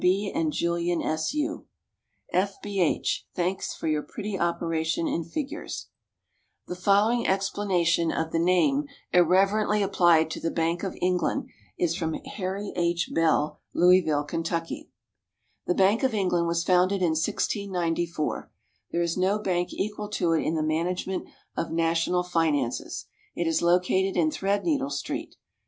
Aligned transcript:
B., 0.03 0.31
and 0.33 0.51
Julien 0.51 0.99
S. 0.99 1.31
U. 1.35 1.67
F. 2.33 2.59
B. 2.63 2.81
H. 2.81 3.27
Thanks 3.35 3.75
for 3.75 3.87
your 3.87 4.01
pretty 4.01 4.35
operation 4.35 5.07
in 5.07 5.23
figures. 5.23 5.89
The 6.65 6.75
following 6.75 7.27
explanation 7.27 8.11
of 8.11 8.31
the 8.31 8.39
name 8.39 8.85
irreverently 9.13 9.83
applied 9.83 10.31
to 10.31 10.39
the 10.39 10.49
Bank 10.49 10.81
of 10.81 10.97
England 11.01 11.51
is 11.77 11.95
from 11.95 12.15
Harry 12.15 12.73
H. 12.75 13.11
Bell, 13.13 13.59
Louisville, 13.75 14.23
Kentucky: 14.23 14.89
The 15.67 15.75
Bank 15.75 16.01
of 16.01 16.15
England 16.15 16.47
was 16.47 16.63
founded 16.63 17.01
in 17.03 17.09
1694. 17.09 18.51
There 18.89 19.03
is 19.03 19.17
no 19.17 19.37
bank 19.37 19.71
equal 19.71 20.09
to 20.09 20.33
it 20.33 20.41
in 20.41 20.55
the 20.55 20.63
management 20.63 21.27
of 21.55 21.69
national 21.69 22.23
finances. 22.23 23.05
It 23.35 23.45
is 23.45 23.61
located 23.61 24.17
in 24.17 24.31
Threadneedle 24.31 24.89
Street. 24.91 25.35